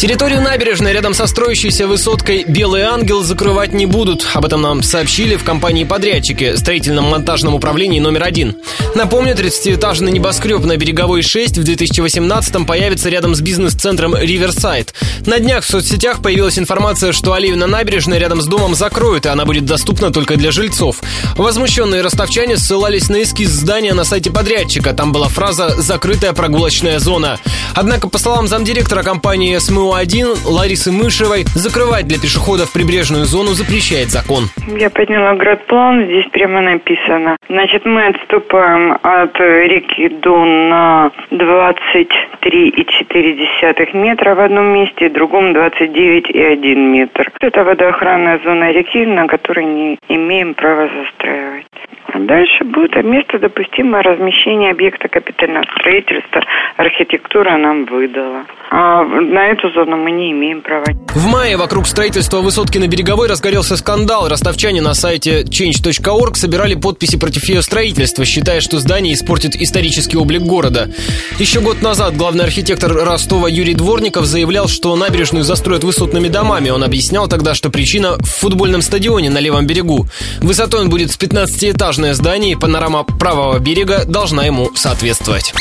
[0.00, 4.26] Территорию набережной рядом со строящейся высоткой «Белый ангел» закрывать не будут.
[4.32, 8.56] Об этом нам сообщили в компании-подрядчике строительном монтажном управлении номер один.
[8.94, 14.94] Напомню, 30-этажный небоскреб на Береговой 6 в 2018-м появится рядом с бизнес-центром «Риверсайд».
[15.26, 19.28] На днях в соцсетях появилась информация, что аллею на набережной рядом с домом закроют, и
[19.28, 20.96] она будет доступна только для жильцов.
[21.36, 24.94] Возмущенные ростовчане ссылались на эскиз здания на сайте подрядчика.
[24.94, 27.38] Там была фраза «закрытая прогулочная зона».
[27.74, 29.58] Однако, по словам замдиректора компании
[29.90, 34.44] СМУ-1 Ларисы Мышевой, закрывать для пешеходов прибрежную зону запрещает закон.
[34.78, 37.36] Я подняла градплан, здесь прямо написано.
[37.48, 46.76] Значит, мы отступаем от реки Дон на 23,4 метра в одном месте, в другом 29,1
[46.76, 47.32] метр.
[47.40, 51.66] Это водоохранная зона реки, на которой не имеем права застраивать.
[52.12, 56.42] А дальше будет место допустимое размещение объекта капитального строительства.
[57.30, 58.44] Архитектура нам выдала.
[58.72, 60.84] А на эту зону мы не имеем права.
[61.14, 64.28] В мае вокруг строительства высотки на Береговой разгорелся скандал.
[64.28, 70.42] Ростовчане на сайте change.org собирали подписи против ее строительства, считая, что здание испортит исторический облик
[70.42, 70.88] города.
[71.38, 76.70] Еще год назад главный архитектор Ростова Юрий Дворников заявлял, что набережную застроят высотными домами.
[76.70, 80.06] Он объяснял тогда, что причина в футбольном стадионе на левом берегу.
[80.40, 85.54] Высотой он будет с 15-этажное здание, и панорама правого берега должна ему соответствовать.